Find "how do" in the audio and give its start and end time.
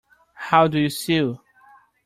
0.33-0.79